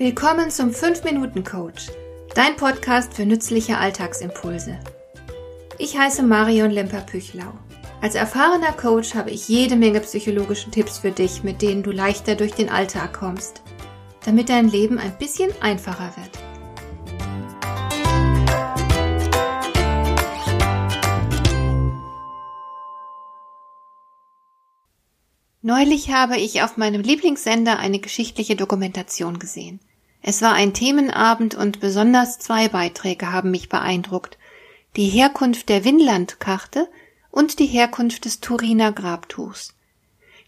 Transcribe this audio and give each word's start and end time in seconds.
Willkommen 0.00 0.50
zum 0.50 0.70
5-Minuten-Coach, 0.70 1.88
dein 2.34 2.56
Podcast 2.56 3.12
für 3.12 3.26
nützliche 3.26 3.76
Alltagsimpulse. 3.76 4.80
Ich 5.76 5.98
heiße 5.98 6.22
Marion 6.22 6.70
Lemper-Püchlau. 6.70 7.52
Als 8.00 8.14
erfahrener 8.14 8.72
Coach 8.72 9.14
habe 9.14 9.30
ich 9.30 9.46
jede 9.48 9.76
Menge 9.76 10.00
psychologische 10.00 10.70
Tipps 10.70 10.96
für 10.96 11.10
dich, 11.10 11.42
mit 11.42 11.60
denen 11.60 11.82
du 11.82 11.90
leichter 11.90 12.34
durch 12.34 12.52
den 12.52 12.70
Alltag 12.70 13.12
kommst, 13.12 13.60
damit 14.24 14.48
dein 14.48 14.70
Leben 14.70 14.96
ein 14.96 15.18
bisschen 15.18 15.50
einfacher 15.60 16.14
wird. 16.16 16.30
Neulich 25.60 26.10
habe 26.10 26.38
ich 26.38 26.62
auf 26.62 26.78
meinem 26.78 27.02
Lieblingssender 27.02 27.78
eine 27.78 27.98
geschichtliche 27.98 28.56
Dokumentation 28.56 29.38
gesehen. 29.38 29.78
Es 30.22 30.42
war 30.42 30.52
ein 30.52 30.74
Themenabend 30.74 31.54
und 31.54 31.80
besonders 31.80 32.38
zwei 32.38 32.68
Beiträge 32.68 33.32
haben 33.32 33.50
mich 33.50 33.68
beeindruckt. 33.68 34.38
Die 34.96 35.08
Herkunft 35.08 35.68
der 35.68 35.84
Winlandkarte 35.84 36.88
und 37.30 37.58
die 37.58 37.66
Herkunft 37.66 38.24
des 38.24 38.40
Turiner 38.40 38.92
Grabtuchs. 38.92 39.74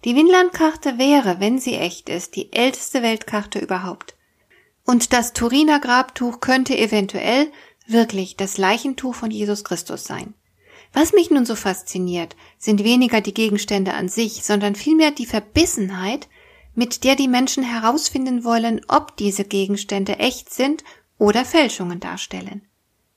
Die 0.05 0.17
Winlandkarte 0.17 0.99
wäre, 0.99 1.39
wenn 1.39 1.59
sie 1.59 1.75
echt 1.75 2.09
ist, 2.09 2.35
die 2.35 2.53
älteste 2.53 3.03
Weltkarte 3.03 3.61
überhaupt. 3.61 4.17
Und 4.85 5.13
das 5.13 5.33
Turiner 5.33 5.79
Grabtuch 5.79 6.41
könnte 6.41 6.77
eventuell 6.77 7.51
wirklich 7.87 8.37
das 8.37 8.59
Leichentuch 8.59 9.15
von 9.15 9.31
Jesus 9.31 9.63
Christus 9.63 10.05
sein. 10.05 10.35
Was 10.93 11.13
mich 11.13 11.31
nun 11.31 11.47
so 11.47 11.55
fasziniert, 11.55 12.37
sind 12.59 12.85
weniger 12.85 13.21
die 13.21 13.33
Gegenstände 13.33 13.95
an 13.95 14.09
sich, 14.09 14.45
sondern 14.45 14.75
vielmehr 14.75 15.11
die 15.11 15.27
Verbissenheit, 15.27 16.29
mit 16.75 17.05
der 17.05 17.17
die 17.17 17.29
Menschen 17.29 17.63
herausfinden 17.63 18.45
wollen, 18.45 18.81
ob 18.89 19.17
diese 19.17 19.45
Gegenstände 19.45 20.19
echt 20.19 20.53
sind 20.53 20.85
oder 21.19 21.45
Fälschungen 21.45 22.01
darstellen. 22.01 22.67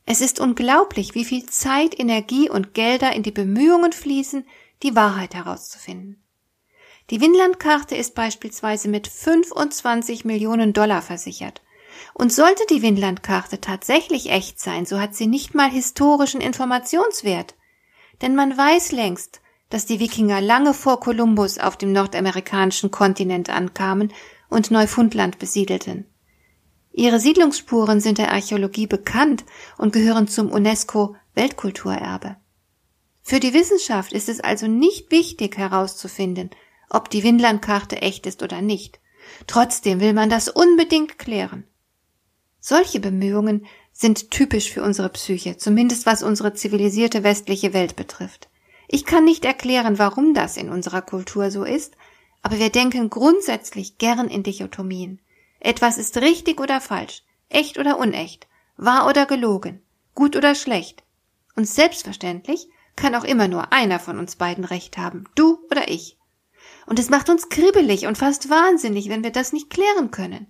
Es 0.05 0.21
ist 0.21 0.39
unglaublich, 0.39 1.15
wie 1.15 1.25
viel 1.25 1.45
Zeit, 1.47 1.99
Energie 1.99 2.49
und 2.49 2.73
Gelder 2.73 3.13
in 3.13 3.23
die 3.23 3.31
Bemühungen 3.31 3.91
fließen, 3.91 4.45
die 4.83 4.95
Wahrheit 4.95 5.33
herauszufinden. 5.33 6.21
Die 7.09 7.21
Winlandkarte 7.21 7.95
ist 7.95 8.15
beispielsweise 8.15 8.87
mit 8.87 9.07
25 9.07 10.25
Millionen 10.25 10.73
Dollar 10.73 11.01
versichert. 11.01 11.61
Und 12.13 12.33
sollte 12.33 12.63
die 12.69 12.81
Winlandkarte 12.81 13.61
tatsächlich 13.61 14.29
echt 14.29 14.59
sein, 14.59 14.85
so 14.85 14.99
hat 14.99 15.15
sie 15.15 15.27
nicht 15.27 15.53
mal 15.53 15.69
historischen 15.69 16.41
Informationswert. 16.41 17.55
Denn 18.21 18.35
man 18.35 18.57
weiß 18.57 18.91
längst, 18.91 19.41
dass 19.69 19.85
die 19.85 19.99
Wikinger 19.99 20.41
lange 20.41 20.73
vor 20.73 20.99
Kolumbus 20.99 21.57
auf 21.57 21.77
dem 21.77 21.91
nordamerikanischen 21.91 22.91
Kontinent 22.91 23.49
ankamen 23.49 24.13
und 24.49 24.71
Neufundland 24.71 25.39
besiedelten. 25.39 26.05
Ihre 26.91 27.19
Siedlungsspuren 27.19 27.99
sind 27.99 28.19
der 28.19 28.31
Archäologie 28.31 28.87
bekannt 28.87 29.43
und 29.77 29.91
gehören 29.91 30.27
zum 30.27 30.49
UNESCO 30.49 31.15
Weltkulturerbe. 31.33 32.37
Für 33.21 33.39
die 33.39 33.53
Wissenschaft 33.53 34.13
ist 34.13 34.29
es 34.29 34.39
also 34.39 34.67
nicht 34.67 35.11
wichtig 35.11 35.57
herauszufinden, 35.57 36.51
ob 36.89 37.09
die 37.09 37.23
Windlandkarte 37.23 38.01
echt 38.01 38.27
ist 38.27 38.43
oder 38.43 38.61
nicht. 38.61 38.99
Trotzdem 39.47 39.99
will 39.99 40.13
man 40.13 40.29
das 40.29 40.47
unbedingt 40.47 41.17
klären. 41.17 41.65
Solche 42.59 42.99
Bemühungen 42.99 43.65
sind 43.91 44.31
typisch 44.31 44.71
für 44.71 44.83
unsere 44.83 45.09
Psyche, 45.09 45.57
zumindest 45.57 46.05
was 46.05 46.23
unsere 46.23 46.53
zivilisierte 46.53 47.23
westliche 47.23 47.73
Welt 47.73 47.95
betrifft. 47.95 48.49
Ich 48.95 49.03
kann 49.03 49.25
nicht 49.25 49.43
erklären, 49.43 49.99
warum 49.99 50.33
das 50.33 50.55
in 50.55 50.69
unserer 50.69 51.01
Kultur 51.01 51.51
so 51.51 51.65
ist, 51.65 51.97
aber 52.41 52.59
wir 52.59 52.69
denken 52.69 53.09
grundsätzlich 53.09 53.97
gern 53.97 54.29
in 54.29 54.41
Dichotomien. 54.41 55.19
Etwas 55.59 55.97
ist 55.97 56.15
richtig 56.15 56.61
oder 56.61 56.79
falsch, 56.79 57.23
echt 57.49 57.77
oder 57.77 57.97
unecht, 57.99 58.47
wahr 58.77 59.05
oder 59.09 59.25
gelogen, 59.25 59.81
gut 60.13 60.37
oder 60.37 60.55
schlecht. 60.55 61.03
Und 61.57 61.67
selbstverständlich 61.67 62.69
kann 62.95 63.15
auch 63.15 63.25
immer 63.25 63.49
nur 63.49 63.73
einer 63.73 63.99
von 63.99 64.17
uns 64.17 64.37
beiden 64.37 64.63
recht 64.63 64.97
haben, 64.97 65.25
du 65.35 65.59
oder 65.69 65.89
ich. 65.89 66.17
Und 66.85 66.97
es 66.97 67.09
macht 67.09 67.27
uns 67.27 67.49
kribbelig 67.49 68.07
und 68.07 68.17
fast 68.17 68.49
wahnsinnig, 68.49 69.09
wenn 69.09 69.25
wir 69.25 69.31
das 69.31 69.51
nicht 69.51 69.69
klären 69.69 70.09
können. 70.11 70.47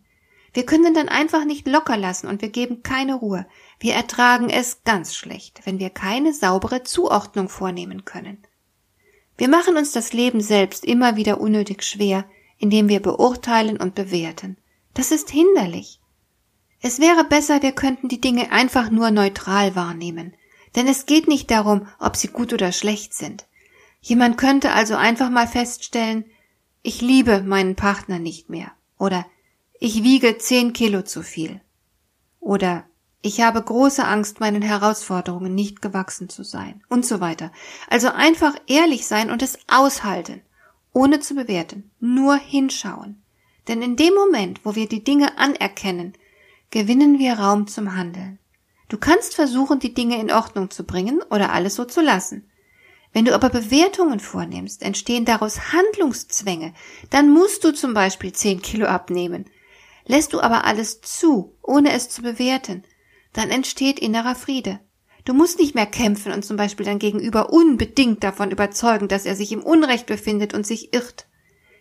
Wir 0.55 0.65
können 0.65 0.93
dann 0.93 1.09
einfach 1.09 1.43
nicht 1.43 1.67
locker 1.67 1.97
lassen 1.97 2.27
und 2.27 2.41
wir 2.41 2.47
geben 2.47 2.81
keine 2.81 3.15
Ruhe. 3.15 3.45
Wir 3.77 3.93
ertragen 3.93 4.49
es 4.49 4.85
ganz 4.85 5.13
schlecht, 5.13 5.59
wenn 5.65 5.79
wir 5.79 5.89
keine 5.89 6.33
saubere 6.33 6.81
Zuordnung 6.83 7.49
vornehmen 7.49 8.05
können. 8.05 8.37
Wir 9.37 9.49
machen 9.49 9.75
uns 9.75 9.91
das 9.91 10.13
Leben 10.13 10.39
selbst 10.39 10.85
immer 10.85 11.17
wieder 11.17 11.41
unnötig 11.41 11.83
schwer, 11.83 12.23
indem 12.57 12.87
wir 12.87 13.01
beurteilen 13.01 13.75
und 13.75 13.95
bewerten. 13.95 14.55
Das 14.93 15.11
ist 15.11 15.29
hinderlich. 15.29 15.99
Es 16.79 17.01
wäre 17.01 17.25
besser, 17.25 17.61
wir 17.61 17.73
könnten 17.73 18.07
die 18.07 18.21
Dinge 18.21 18.49
einfach 18.53 18.89
nur 18.89 19.11
neutral 19.11 19.75
wahrnehmen, 19.75 20.35
denn 20.77 20.87
es 20.87 21.05
geht 21.05 21.27
nicht 21.27 21.51
darum, 21.51 21.85
ob 21.99 22.15
sie 22.15 22.29
gut 22.29 22.53
oder 22.53 22.71
schlecht 22.71 23.13
sind. 23.13 23.45
Jemand 23.99 24.37
könnte 24.37 24.71
also 24.71 24.95
einfach 24.95 25.29
mal 25.29 25.47
feststellen, 25.47 26.23
ich 26.81 27.01
liebe 27.01 27.41
meinen 27.41 27.75
Partner 27.75 28.19
nicht 28.19 28.49
mehr 28.49 28.71
oder 28.97 29.25
ich 29.79 30.03
wiege 30.03 30.37
zehn 30.37 30.73
Kilo 30.73 31.01
zu 31.01 31.21
viel. 31.21 31.61
Oder 32.39 32.85
ich 33.21 33.41
habe 33.41 33.61
große 33.61 34.05
Angst, 34.05 34.39
meinen 34.39 34.61
Herausforderungen 34.61 35.55
nicht 35.55 35.81
gewachsen 35.81 36.29
zu 36.29 36.43
sein 36.43 36.83
und 36.89 37.05
so 37.05 37.19
weiter. 37.19 37.51
Also 37.89 38.09
einfach 38.09 38.55
ehrlich 38.67 39.07
sein 39.07 39.31
und 39.31 39.41
es 39.41 39.57
aushalten, 39.67 40.41
ohne 40.93 41.19
zu 41.19 41.33
bewerten, 41.33 41.89
nur 41.99 42.35
hinschauen. 42.35 43.23
Denn 43.67 43.81
in 43.81 43.95
dem 43.95 44.13
Moment, 44.13 44.61
wo 44.63 44.75
wir 44.75 44.87
die 44.87 45.03
Dinge 45.03 45.37
anerkennen, 45.37 46.13
gewinnen 46.69 47.17
wir 47.17 47.39
Raum 47.39 47.67
zum 47.67 47.95
Handeln. 47.95 48.37
Du 48.89 48.97
kannst 48.97 49.33
versuchen, 49.33 49.79
die 49.79 49.93
Dinge 49.93 50.19
in 50.19 50.31
Ordnung 50.31 50.69
zu 50.69 50.83
bringen 50.83 51.21
oder 51.31 51.51
alles 51.51 51.75
so 51.75 51.85
zu 51.85 52.01
lassen. 52.01 52.49
Wenn 53.11 53.25
du 53.25 53.33
aber 53.33 53.49
Bewertungen 53.49 54.19
vornimmst, 54.19 54.83
entstehen 54.83 55.25
daraus 55.25 55.73
Handlungszwänge. 55.73 56.73
Dann 57.09 57.31
musst 57.31 57.63
du 57.63 57.73
zum 57.73 57.93
Beispiel 57.93 58.33
zehn 58.33 58.61
Kilo 58.61 58.85
abnehmen. 58.85 59.45
Lässt 60.05 60.33
du 60.33 60.41
aber 60.41 60.65
alles 60.65 61.01
zu, 61.01 61.57
ohne 61.61 61.91
es 61.93 62.09
zu 62.09 62.21
bewerten, 62.21 62.83
dann 63.33 63.49
entsteht 63.49 63.99
innerer 63.99 64.35
Friede. 64.35 64.79
Du 65.25 65.33
musst 65.33 65.59
nicht 65.59 65.73
mehr 65.73 65.87
kämpfen 65.87 66.31
und 66.31 66.45
zum 66.45 66.55
Beispiel 66.55 66.85
dein 66.85 66.99
Gegenüber 66.99 67.51
unbedingt 67.51 68.23
davon 68.23 68.51
überzeugen, 68.51 69.07
dass 69.07 69.25
er 69.25 69.35
sich 69.35 69.51
im 69.51 69.63
Unrecht 69.63 70.05
befindet 70.05 70.53
und 70.53 70.67
sich 70.67 70.93
irrt. 70.93 71.27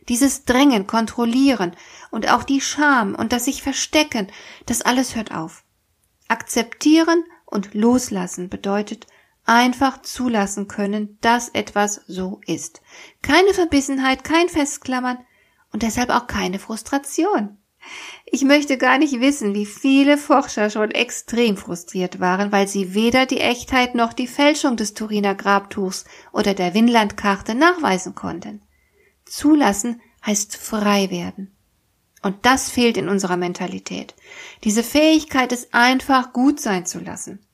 Dieses 0.09 0.45
Drängen, 0.45 0.87
Kontrollieren 0.87 1.77
und 2.11 2.31
auch 2.31 2.43
die 2.43 2.61
Scham 2.61 3.15
und 3.15 3.33
das 3.33 3.45
sich 3.45 3.63
Verstecken, 3.63 4.29
das 4.67 4.83
alles 4.83 5.15
hört 5.15 5.33
auf. 5.33 5.65
Akzeptieren 6.29 7.25
und 7.45 7.75
loslassen 7.75 8.49
bedeutet 8.49 9.07
einfach 9.45 10.01
zulassen 10.01 10.69
können, 10.69 11.19
dass 11.21 11.51
etwas 11.51 12.01
so 12.07 12.41
ist. 12.47 12.81
Keine 13.21 13.53
Verbissenheit, 13.53 14.25
kein 14.25 14.49
Festklammern 14.49 15.19
und 15.71 15.83
deshalb 15.83 16.11
auch 16.11 16.27
keine 16.27 16.59
Frustration. 16.59 17.59
Ich 18.27 18.43
möchte 18.43 18.78
gar 18.78 18.99
nicht 18.99 19.21
wissen, 19.21 19.55
wie 19.55 19.67
viele 19.67 20.19
Forscher 20.19 20.71
schon 20.71 20.91
extrem 20.91 21.56
frustriert 21.56 22.21
waren, 22.21 22.53
weil 22.53 22.67
sie 22.67 22.95
weder 22.95 23.27
die 23.27 23.41
Echtheit 23.41 23.95
noch 23.95 24.12
die 24.12 24.27
Fälschung 24.27 24.77
des 24.77 24.95
Turiner 24.95 25.34
Grabtuchs 25.34 26.05
oder 26.33 26.55
der 26.55 26.75
Winlandkarte 26.75 27.55
nachweisen 27.55 28.15
konnten. 28.15 28.62
Zulassen 29.25 30.00
heißt 30.25 30.56
frei 30.56 31.11
werden. 31.11 31.55
Und 32.22 32.47
das 32.47 32.71
fehlt 32.71 32.97
in 32.97 33.09
unserer 33.09 33.37
Mentalität. 33.37 34.15
Diese 34.65 34.83
Fähigkeit, 34.83 35.53
es 35.53 35.75
einfach 35.75 36.33
gut 36.33 36.59
sein 36.59 36.87
zu 36.87 36.99
lassen. 36.99 37.45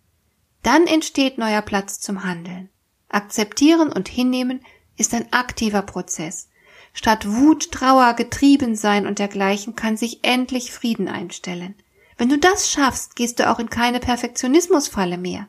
Dann 0.62 0.86
entsteht 0.86 1.38
neuer 1.38 1.62
Platz 1.62 1.98
zum 1.98 2.24
Handeln. 2.24 2.68
Akzeptieren 3.08 3.90
und 3.90 4.08
hinnehmen 4.08 4.64
ist 4.96 5.12
ein 5.14 5.32
aktiver 5.32 5.82
Prozess. 5.82 6.49
Statt 6.92 7.26
Wut, 7.26 7.70
Trauer, 7.70 8.14
Getriebensein 8.14 9.06
und 9.06 9.18
dergleichen 9.18 9.76
kann 9.76 9.96
sich 9.96 10.20
endlich 10.22 10.72
Frieden 10.72 11.08
einstellen. 11.08 11.74
Wenn 12.18 12.28
du 12.28 12.38
das 12.38 12.70
schaffst, 12.70 13.16
gehst 13.16 13.38
du 13.38 13.48
auch 13.48 13.58
in 13.58 13.70
keine 13.70 14.00
Perfektionismusfalle 14.00 15.16
mehr. 15.16 15.46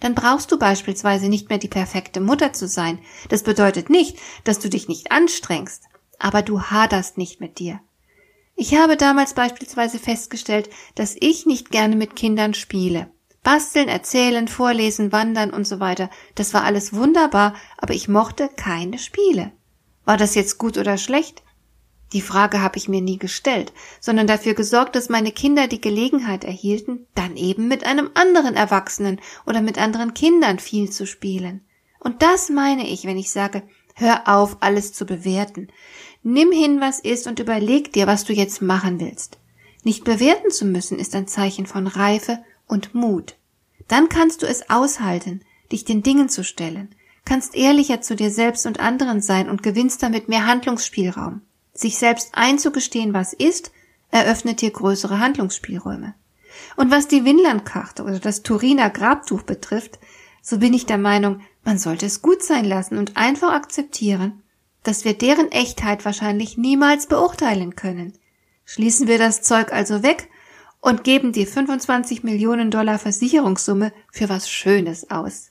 Dann 0.00 0.14
brauchst 0.14 0.52
du 0.52 0.58
beispielsweise 0.58 1.28
nicht 1.28 1.48
mehr 1.48 1.58
die 1.58 1.68
perfekte 1.68 2.20
Mutter 2.20 2.52
zu 2.52 2.68
sein. 2.68 2.98
Das 3.30 3.42
bedeutet 3.42 3.90
nicht, 3.90 4.18
dass 4.44 4.58
du 4.58 4.68
dich 4.68 4.86
nicht 4.86 5.10
anstrengst, 5.10 5.84
aber 6.18 6.42
du 6.42 6.62
haderst 6.62 7.18
nicht 7.18 7.40
mit 7.40 7.58
dir. 7.58 7.80
Ich 8.54 8.76
habe 8.76 8.96
damals 8.96 9.34
beispielsweise 9.34 9.98
festgestellt, 9.98 10.70
dass 10.94 11.16
ich 11.18 11.46
nicht 11.46 11.70
gerne 11.70 11.96
mit 11.96 12.14
Kindern 12.14 12.54
spiele. 12.54 13.10
Basteln, 13.42 13.88
erzählen, 13.88 14.46
vorlesen, 14.46 15.12
wandern 15.12 15.50
und 15.50 15.66
so 15.66 15.80
weiter, 15.80 16.08
das 16.34 16.54
war 16.54 16.64
alles 16.64 16.92
wunderbar, 16.92 17.54
aber 17.76 17.94
ich 17.94 18.08
mochte 18.08 18.48
keine 18.48 18.98
Spiele. 18.98 19.52
War 20.04 20.16
das 20.16 20.34
jetzt 20.34 20.58
gut 20.58 20.78
oder 20.78 20.98
schlecht? 20.98 21.42
Die 22.12 22.20
Frage 22.20 22.60
habe 22.60 22.78
ich 22.78 22.88
mir 22.88 23.00
nie 23.00 23.18
gestellt, 23.18 23.72
sondern 24.00 24.26
dafür 24.26 24.54
gesorgt, 24.54 24.94
dass 24.94 25.08
meine 25.08 25.32
Kinder 25.32 25.66
die 25.66 25.80
Gelegenheit 25.80 26.44
erhielten, 26.44 27.06
dann 27.14 27.36
eben 27.36 27.66
mit 27.66 27.84
einem 27.84 28.10
anderen 28.14 28.54
Erwachsenen 28.54 29.20
oder 29.46 29.60
mit 29.60 29.78
anderen 29.78 30.14
Kindern 30.14 30.60
viel 30.60 30.90
zu 30.90 31.06
spielen. 31.06 31.64
Und 31.98 32.22
das 32.22 32.50
meine 32.50 32.86
ich, 32.86 33.04
wenn 33.04 33.16
ich 33.16 33.32
sage, 33.32 33.62
hör 33.94 34.28
auf, 34.28 34.58
alles 34.60 34.92
zu 34.92 35.06
bewerten. 35.06 35.68
Nimm 36.22 36.52
hin, 36.52 36.80
was 36.80 37.00
ist 37.00 37.26
und 37.26 37.40
überleg 37.40 37.92
dir, 37.92 38.06
was 38.06 38.24
du 38.24 38.32
jetzt 38.32 38.62
machen 38.62 39.00
willst. 39.00 39.38
Nicht 39.82 40.04
bewerten 40.04 40.50
zu 40.50 40.66
müssen 40.66 40.98
ist 40.98 41.14
ein 41.14 41.26
Zeichen 41.26 41.66
von 41.66 41.86
Reife 41.86 42.38
und 42.66 42.94
Mut. 42.94 43.36
Dann 43.88 44.08
kannst 44.08 44.42
du 44.42 44.46
es 44.46 44.70
aushalten, 44.70 45.42
dich 45.72 45.84
den 45.84 46.02
Dingen 46.02 46.28
zu 46.28 46.44
stellen, 46.44 46.94
kannst 47.24 47.54
ehrlicher 47.54 48.00
zu 48.00 48.16
dir 48.16 48.30
selbst 48.30 48.66
und 48.66 48.80
anderen 48.80 49.22
sein 49.22 49.48
und 49.48 49.62
gewinnst 49.62 50.02
damit 50.02 50.28
mehr 50.28 50.46
Handlungsspielraum. 50.46 51.42
Sich 51.72 51.98
selbst 51.98 52.30
einzugestehen, 52.34 53.14
was 53.14 53.32
ist, 53.32 53.72
eröffnet 54.10 54.60
dir 54.60 54.70
größere 54.70 55.18
Handlungsspielräume. 55.18 56.14
Und 56.76 56.90
was 56.90 57.08
die 57.08 57.24
Winlandkarte 57.24 58.04
oder 58.04 58.20
das 58.20 58.42
Turiner 58.42 58.90
Grabtuch 58.90 59.42
betrifft, 59.42 59.98
so 60.40 60.58
bin 60.58 60.74
ich 60.74 60.86
der 60.86 60.98
Meinung, 60.98 61.40
man 61.64 61.78
sollte 61.78 62.06
es 62.06 62.22
gut 62.22 62.42
sein 62.42 62.64
lassen 62.64 62.98
und 62.98 63.16
einfach 63.16 63.52
akzeptieren, 63.52 64.42
dass 64.82 65.04
wir 65.04 65.14
deren 65.14 65.50
Echtheit 65.50 66.04
wahrscheinlich 66.04 66.58
niemals 66.58 67.06
beurteilen 67.06 67.74
können. 67.74 68.12
Schließen 68.66 69.08
wir 69.08 69.18
das 69.18 69.42
Zeug 69.42 69.72
also 69.72 70.02
weg 70.02 70.28
und 70.80 71.02
geben 71.02 71.32
die 71.32 71.46
25 71.46 72.22
Millionen 72.22 72.70
Dollar 72.70 72.98
Versicherungssumme 72.98 73.92
für 74.12 74.28
was 74.28 74.48
Schönes 74.50 75.10
aus. 75.10 75.50